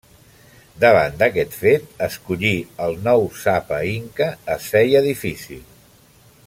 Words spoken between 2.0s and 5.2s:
escollir el nou Sapa Inca es feia